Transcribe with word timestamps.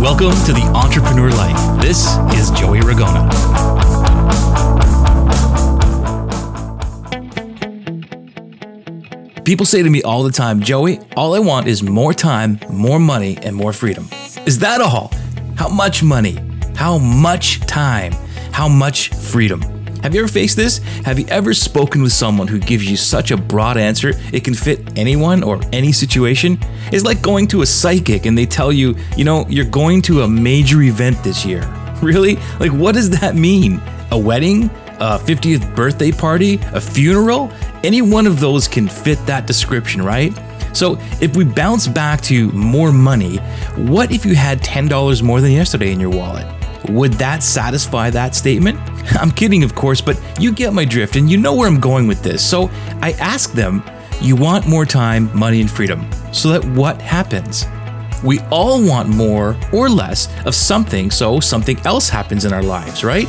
Welcome 0.00 0.30
to 0.46 0.54
the 0.54 0.62
Entrepreneur 0.74 1.28
Life. 1.28 1.82
This 1.82 2.16
is 2.34 2.50
Joey 2.52 2.80
Ragona. 2.80 3.28
People 9.44 9.66
say 9.66 9.82
to 9.82 9.90
me 9.90 10.02
all 10.02 10.22
the 10.22 10.32
time, 10.32 10.62
Joey, 10.62 11.00
all 11.18 11.34
I 11.34 11.38
want 11.38 11.66
is 11.66 11.82
more 11.82 12.14
time, 12.14 12.58
more 12.70 12.98
money, 12.98 13.36
and 13.42 13.54
more 13.54 13.74
freedom. 13.74 14.08
Is 14.46 14.58
that 14.60 14.80
all? 14.80 15.12
How 15.56 15.68
much 15.68 16.02
money? 16.02 16.38
How 16.76 16.96
much 16.96 17.60
time? 17.66 18.12
How 18.52 18.68
much 18.68 19.10
freedom? 19.10 19.60
Have 20.02 20.14
you 20.14 20.20
ever 20.20 20.28
faced 20.28 20.56
this? 20.56 20.78
Have 21.04 21.18
you 21.18 21.26
ever 21.28 21.52
spoken 21.52 22.02
with 22.02 22.12
someone 22.12 22.48
who 22.48 22.58
gives 22.58 22.90
you 22.90 22.96
such 22.96 23.30
a 23.30 23.36
broad 23.36 23.76
answer 23.76 24.12
it 24.32 24.44
can 24.44 24.54
fit 24.54 24.98
anyone 24.98 25.42
or 25.42 25.60
any 25.72 25.92
situation? 25.92 26.58
It's 26.90 27.04
like 27.04 27.20
going 27.20 27.46
to 27.48 27.60
a 27.60 27.66
psychic 27.66 28.24
and 28.24 28.36
they 28.36 28.46
tell 28.46 28.72
you, 28.72 28.96
you 29.16 29.24
know, 29.24 29.44
you're 29.48 29.66
going 29.66 30.00
to 30.02 30.22
a 30.22 30.28
major 30.28 30.80
event 30.82 31.22
this 31.22 31.44
year. 31.44 31.68
Really? 32.00 32.36
Like, 32.58 32.72
what 32.72 32.94
does 32.94 33.10
that 33.20 33.34
mean? 33.34 33.78
A 34.10 34.16
wedding? 34.18 34.70
A 35.00 35.18
50th 35.18 35.76
birthday 35.76 36.10
party? 36.10 36.58
A 36.72 36.80
funeral? 36.80 37.52
Any 37.84 38.00
one 38.00 38.26
of 38.26 38.40
those 38.40 38.66
can 38.68 38.88
fit 38.88 39.18
that 39.26 39.46
description, 39.46 40.00
right? 40.00 40.32
So, 40.72 40.96
if 41.20 41.36
we 41.36 41.44
bounce 41.44 41.86
back 41.86 42.22
to 42.22 42.50
more 42.52 42.90
money, 42.90 43.36
what 43.76 44.12
if 44.12 44.24
you 44.24 44.34
had 44.34 44.62
$10 44.62 45.22
more 45.22 45.42
than 45.42 45.52
yesterday 45.52 45.92
in 45.92 46.00
your 46.00 46.08
wallet? 46.08 46.46
Would 46.90 47.12
that 47.14 47.42
satisfy 47.42 48.10
that 48.10 48.34
statement? 48.34 48.78
I'm 49.20 49.30
kidding, 49.30 49.62
of 49.62 49.74
course, 49.74 50.00
but 50.00 50.20
you 50.40 50.52
get 50.52 50.72
my 50.72 50.84
drift 50.84 51.16
and 51.16 51.30
you 51.30 51.36
know 51.38 51.54
where 51.54 51.68
I'm 51.68 51.80
going 51.80 52.06
with 52.06 52.22
this. 52.22 52.44
So 52.46 52.70
I 53.00 53.12
ask 53.18 53.52
them, 53.52 53.82
You 54.20 54.36
want 54.36 54.66
more 54.66 54.84
time, 54.84 55.34
money, 55.36 55.60
and 55.60 55.70
freedom. 55.70 56.06
So 56.32 56.50
that 56.50 56.64
what 56.76 57.00
happens? 57.00 57.64
We 58.22 58.40
all 58.50 58.86
want 58.86 59.08
more 59.08 59.56
or 59.72 59.88
less 59.88 60.28
of 60.44 60.54
something, 60.54 61.10
so 61.10 61.40
something 61.40 61.78
else 61.86 62.10
happens 62.10 62.44
in 62.44 62.52
our 62.52 62.62
lives, 62.62 63.02
right? 63.02 63.26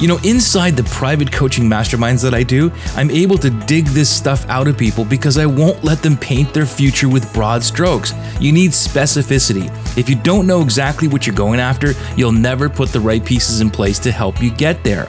You 0.00 0.08
know, 0.08 0.18
inside 0.24 0.76
the 0.76 0.82
private 0.84 1.30
coaching 1.30 1.64
masterminds 1.64 2.20
that 2.24 2.34
I 2.34 2.42
do, 2.42 2.72
I'm 2.96 3.12
able 3.12 3.38
to 3.38 3.48
dig 3.48 3.86
this 3.86 4.10
stuff 4.10 4.44
out 4.48 4.66
of 4.66 4.76
people 4.76 5.04
because 5.04 5.38
I 5.38 5.46
won't 5.46 5.84
let 5.84 6.02
them 6.02 6.16
paint 6.16 6.52
their 6.52 6.66
future 6.66 7.08
with 7.08 7.32
broad 7.32 7.62
strokes. 7.62 8.12
You 8.40 8.50
need 8.50 8.72
specificity. 8.72 9.70
If 9.96 10.08
you 10.08 10.16
don't 10.16 10.48
know 10.48 10.62
exactly 10.62 11.06
what 11.06 11.26
you're 11.26 11.36
going 11.36 11.60
after, 11.60 11.92
you'll 12.16 12.32
never 12.32 12.68
put 12.68 12.88
the 12.88 13.00
right 13.00 13.24
pieces 13.24 13.60
in 13.60 13.70
place 13.70 14.00
to 14.00 14.10
help 14.10 14.42
you 14.42 14.50
get 14.50 14.82
there. 14.82 15.08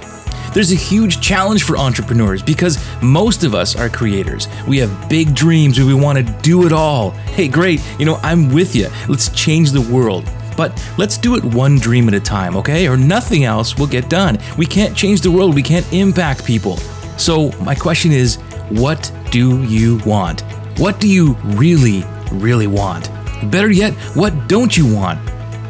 There's 0.53 0.71
a 0.71 0.75
huge 0.75 1.19
challenge 1.19 1.63
for 1.63 1.77
entrepreneurs 1.77 2.41
because 2.41 2.77
most 3.01 3.43
of 3.43 3.55
us 3.55 3.75
are 3.75 3.89
creators. 3.89 4.47
We 4.67 4.77
have 4.77 5.09
big 5.09 5.33
dreams 5.33 5.79
we 5.79 5.93
want 5.95 6.17
to 6.19 6.23
do 6.41 6.65
it 6.65 6.71
all. 6.71 7.11
Hey, 7.11 7.47
great, 7.47 7.81
you 7.99 8.05
know, 8.05 8.19
I'm 8.23 8.53
with 8.53 8.75
you. 8.75 8.87
Let's 9.09 9.29
change 9.29 9.71
the 9.71 9.81
world. 9.81 10.31
But 10.55 10.71
let's 10.97 11.17
do 11.17 11.35
it 11.35 11.43
one 11.43 11.77
dream 11.77 12.07
at 12.07 12.13
a 12.13 12.19
time, 12.19 12.55
okay? 12.57 12.87
Or 12.87 12.97
nothing 12.97 13.43
else 13.43 13.77
will 13.77 13.87
get 13.87 14.09
done. 14.09 14.37
We 14.57 14.65
can't 14.65 14.95
change 14.95 15.21
the 15.21 15.31
world, 15.31 15.55
we 15.55 15.63
can't 15.63 15.91
impact 15.93 16.45
people. 16.45 16.77
So, 17.17 17.51
my 17.61 17.75
question 17.75 18.11
is 18.11 18.37
what 18.69 19.11
do 19.31 19.63
you 19.63 19.99
want? 20.05 20.41
What 20.77 20.99
do 20.99 21.07
you 21.07 21.33
really, 21.43 22.03
really 22.31 22.67
want? 22.67 23.09
Better 23.51 23.69
yet, 23.69 23.93
what 24.15 24.47
don't 24.47 24.75
you 24.75 24.93
want? 24.93 25.19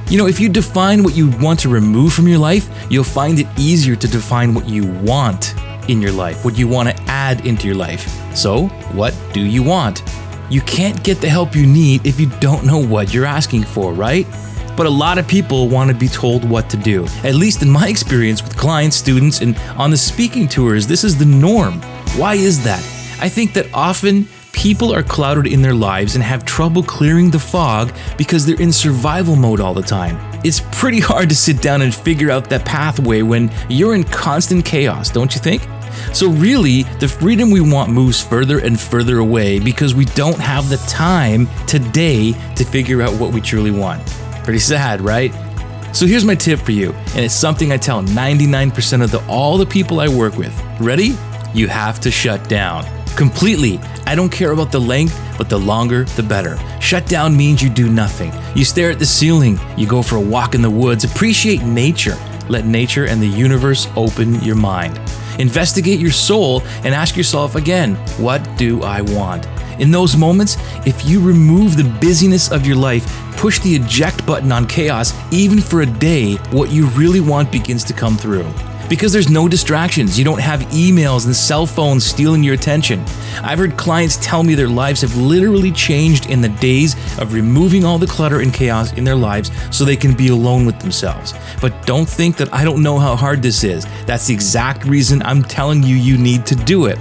You 0.09 0.17
know, 0.19 0.27
if 0.27 0.39
you 0.39 0.49
define 0.49 1.03
what 1.03 1.15
you 1.15 1.29
want 1.39 1.59
to 1.61 1.69
remove 1.69 2.13
from 2.13 2.27
your 2.27 2.37
life, 2.37 2.69
you'll 2.91 3.03
find 3.03 3.39
it 3.39 3.47
easier 3.57 3.95
to 3.95 4.07
define 4.07 4.53
what 4.53 4.67
you 4.69 4.85
want 5.01 5.55
in 5.89 6.01
your 6.01 6.11
life, 6.11 6.45
what 6.45 6.57
you 6.57 6.67
want 6.67 6.89
to 6.89 7.03
add 7.03 7.45
into 7.45 7.67
your 7.67 7.75
life. 7.75 8.07
So, 8.35 8.67
what 8.93 9.15
do 9.33 9.41
you 9.41 9.63
want? 9.63 10.03
You 10.49 10.61
can't 10.61 11.03
get 11.03 11.21
the 11.21 11.29
help 11.29 11.55
you 11.55 11.65
need 11.65 12.05
if 12.05 12.19
you 12.19 12.27
don't 12.39 12.65
know 12.65 12.77
what 12.77 13.13
you're 13.13 13.25
asking 13.25 13.63
for, 13.63 13.93
right? 13.93 14.27
But 14.75 14.85
a 14.85 14.89
lot 14.89 15.17
of 15.17 15.27
people 15.27 15.69
want 15.69 15.89
to 15.89 15.95
be 15.95 16.07
told 16.07 16.47
what 16.47 16.69
to 16.69 16.77
do. 16.77 17.05
At 17.23 17.35
least 17.35 17.61
in 17.61 17.69
my 17.69 17.87
experience 17.87 18.43
with 18.43 18.57
clients, 18.57 18.95
students, 18.95 19.41
and 19.41 19.57
on 19.77 19.91
the 19.91 19.97
speaking 19.97 20.47
tours, 20.47 20.87
this 20.87 21.03
is 21.03 21.17
the 21.17 21.25
norm. 21.25 21.81
Why 22.17 22.35
is 22.35 22.63
that? 22.63 22.79
I 23.21 23.29
think 23.29 23.53
that 23.53 23.73
often 23.73 24.27
people 24.51 24.93
are 24.93 25.03
clouded 25.03 25.47
in 25.47 25.61
their 25.61 25.73
lives 25.73 26.15
and 26.15 26.23
have 26.23 26.45
trouble 26.45 26.81
clearing 26.81 27.29
the 27.29 27.39
fog 27.39 27.93
because 28.17 28.45
they're 28.45 28.59
in 28.61 28.71
survival 28.71 29.35
mode 29.35 29.59
all 29.59 29.73
the 29.73 29.81
time. 29.81 30.17
It's 30.43 30.61
pretty 30.71 30.99
hard 30.99 31.29
to 31.29 31.35
sit 31.35 31.61
down 31.61 31.81
and 31.81 31.93
figure 31.93 32.31
out 32.31 32.49
that 32.49 32.65
pathway 32.65 33.21
when 33.21 33.51
you're 33.69 33.95
in 33.95 34.03
constant 34.05 34.65
chaos, 34.65 35.09
don't 35.09 35.33
you 35.35 35.41
think? 35.41 35.61
So, 36.13 36.29
really, 36.29 36.83
the 36.99 37.07
freedom 37.07 37.51
we 37.51 37.61
want 37.61 37.91
moves 37.91 38.21
further 38.21 38.59
and 38.59 38.79
further 38.79 39.19
away 39.19 39.59
because 39.59 39.95
we 39.95 40.05
don't 40.05 40.39
have 40.39 40.69
the 40.69 40.77
time 40.87 41.47
today 41.67 42.33
to 42.55 42.63
figure 42.63 43.01
out 43.01 43.13
what 43.19 43.33
we 43.33 43.41
truly 43.41 43.71
want. 43.71 44.01
Pretty 44.45 44.59
sad, 44.59 45.01
right? 45.01 45.33
So 45.91 46.05
here's 46.05 46.23
my 46.23 46.35
tip 46.35 46.59
for 46.59 46.71
you, 46.71 46.91
and 46.93 47.25
it's 47.25 47.33
something 47.33 47.71
I 47.71 47.77
tell 47.77 48.03
99% 48.03 49.03
of 49.03 49.09
the, 49.09 49.25
all 49.27 49.57
the 49.57 49.65
people 49.65 49.99
I 49.99 50.07
work 50.07 50.37
with. 50.37 50.55
Ready? 50.79 51.17
You 51.55 51.67
have 51.67 51.99
to 52.01 52.11
shut 52.11 52.47
down 52.47 52.85
completely. 53.15 53.79
I 54.05 54.13
don't 54.13 54.31
care 54.31 54.51
about 54.51 54.71
the 54.71 54.79
length, 54.79 55.19
but 55.35 55.49
the 55.49 55.57
longer, 55.57 56.03
the 56.03 56.21
better. 56.21 56.59
Shut 56.79 57.07
down 57.07 57.35
means 57.35 57.63
you 57.63 57.69
do 57.71 57.89
nothing. 57.89 58.31
You 58.55 58.63
stare 58.63 58.91
at 58.91 58.99
the 58.99 59.05
ceiling, 59.05 59.57
you 59.77 59.87
go 59.87 60.03
for 60.03 60.17
a 60.17 60.21
walk 60.21 60.53
in 60.53 60.61
the 60.61 60.69
woods, 60.69 61.05
appreciate 61.05 61.63
nature. 61.63 62.15
Let 62.47 62.65
nature 62.65 63.07
and 63.07 63.19
the 63.19 63.27
universe 63.27 63.87
open 63.95 64.41
your 64.41 64.55
mind. 64.55 64.99
Investigate 65.39 65.99
your 65.99 66.11
soul 66.11 66.61
and 66.83 66.93
ask 66.93 67.17
yourself 67.17 67.55
again, 67.55 67.95
what 68.19 68.47
do 68.57 68.83
I 68.83 69.01
want? 69.01 69.47
In 69.79 69.91
those 69.91 70.15
moments, 70.15 70.57
if 70.85 71.05
you 71.05 71.21
remove 71.21 71.77
the 71.77 71.83
busyness 71.99 72.51
of 72.51 72.65
your 72.65 72.77
life, 72.77 73.05
push 73.37 73.59
the 73.59 73.75
eject 73.75 74.25
button 74.25 74.51
on 74.51 74.67
chaos, 74.67 75.13
even 75.31 75.59
for 75.61 75.81
a 75.81 75.85
day, 75.85 76.35
what 76.51 76.71
you 76.71 76.87
really 76.87 77.21
want 77.21 77.51
begins 77.51 77.83
to 77.85 77.93
come 77.93 78.17
through 78.17 78.45
because 78.89 79.11
there's 79.11 79.29
no 79.29 79.47
distractions. 79.47 80.17
You 80.17 80.25
don't 80.25 80.41
have 80.41 80.61
emails 80.69 81.25
and 81.25 81.35
cell 81.35 81.65
phones 81.65 82.05
stealing 82.05 82.43
your 82.43 82.53
attention. 82.53 83.03
I've 83.41 83.59
heard 83.59 83.77
clients 83.77 84.17
tell 84.17 84.43
me 84.43 84.55
their 84.55 84.69
lives 84.69 85.01
have 85.01 85.15
literally 85.17 85.71
changed 85.71 86.29
in 86.29 86.41
the 86.41 86.49
days 86.49 86.95
of 87.19 87.33
removing 87.33 87.85
all 87.85 87.97
the 87.97 88.07
clutter 88.07 88.41
and 88.41 88.53
chaos 88.53 88.93
in 88.93 89.03
their 89.03 89.15
lives 89.15 89.51
so 89.75 89.83
they 89.83 89.95
can 89.95 90.15
be 90.15 90.29
alone 90.29 90.65
with 90.65 90.79
themselves. 90.79 91.33
But 91.61 91.85
don't 91.85 92.07
think 92.07 92.37
that 92.37 92.53
I 92.53 92.63
don't 92.63 92.83
know 92.83 92.99
how 92.99 93.15
hard 93.15 93.41
this 93.41 93.63
is. 93.63 93.85
That's 94.05 94.27
the 94.27 94.33
exact 94.33 94.85
reason 94.85 95.21
I'm 95.23 95.43
telling 95.43 95.83
you 95.83 95.95
you 95.95 96.17
need 96.17 96.45
to 96.47 96.55
do 96.55 96.85
it. 96.85 96.99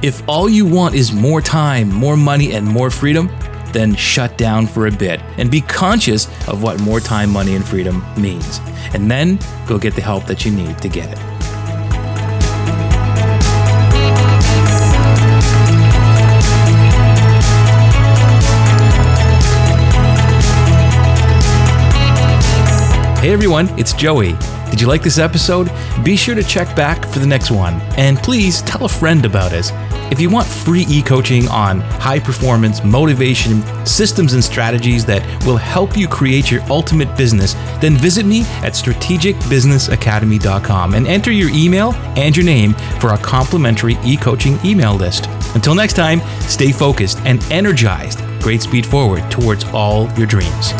If 0.00 0.22
all 0.28 0.48
you 0.48 0.64
want 0.64 0.94
is 0.94 1.12
more 1.12 1.40
time, 1.40 1.92
more 1.92 2.16
money, 2.16 2.52
and 2.52 2.64
more 2.64 2.88
freedom, 2.88 3.28
then 3.72 3.96
shut 3.96 4.38
down 4.38 4.68
for 4.68 4.86
a 4.86 4.92
bit 4.92 5.20
and 5.38 5.50
be 5.50 5.60
conscious 5.60 6.26
of 6.46 6.62
what 6.62 6.80
more 6.80 7.00
time, 7.00 7.30
money, 7.30 7.56
and 7.56 7.66
freedom 7.66 8.04
means. 8.16 8.60
And 8.94 9.10
then 9.10 9.40
go 9.66 9.76
get 9.76 9.96
the 9.96 10.00
help 10.00 10.24
that 10.26 10.44
you 10.44 10.52
need 10.52 10.78
to 10.78 10.88
get 10.88 11.10
it. 11.10 11.18
Hey 23.18 23.32
everyone, 23.32 23.68
it's 23.76 23.92
Joey. 23.94 24.36
Did 24.70 24.80
you 24.80 24.86
like 24.86 25.02
this 25.02 25.18
episode? 25.18 25.72
Be 26.04 26.14
sure 26.14 26.36
to 26.36 26.42
check 26.44 26.76
back 26.76 27.04
for 27.04 27.18
the 27.18 27.26
next 27.26 27.50
one. 27.50 27.74
And 27.96 28.16
please 28.18 28.62
tell 28.62 28.84
a 28.84 28.88
friend 28.88 29.24
about 29.24 29.52
us. 29.52 29.72
If 30.10 30.20
you 30.20 30.28
want 30.30 30.46
free 30.46 30.86
e 30.88 31.02
coaching 31.02 31.46
on 31.48 31.80
high 31.80 32.18
performance, 32.18 32.82
motivation, 32.82 33.62
systems, 33.84 34.32
and 34.32 34.42
strategies 34.42 35.04
that 35.06 35.22
will 35.44 35.58
help 35.58 35.94
you 35.96 36.08
create 36.08 36.50
your 36.50 36.62
ultimate 36.70 37.14
business, 37.16 37.54
then 37.80 37.96
visit 37.96 38.24
me 38.24 38.40
at 38.62 38.72
strategicbusinessacademy.com 38.72 40.94
and 40.94 41.06
enter 41.06 41.30
your 41.30 41.50
email 41.50 41.92
and 42.16 42.34
your 42.36 42.46
name 42.46 42.72
for 43.00 43.10
our 43.10 43.18
complimentary 43.18 43.98
e 44.04 44.16
coaching 44.16 44.58
email 44.64 44.94
list. 44.94 45.26
Until 45.54 45.74
next 45.74 45.92
time, 45.94 46.20
stay 46.40 46.72
focused 46.72 47.18
and 47.24 47.42
energized. 47.52 48.20
Great 48.40 48.62
speed 48.62 48.86
forward 48.86 49.30
towards 49.30 49.64
all 49.64 50.10
your 50.14 50.26
dreams. 50.26 50.72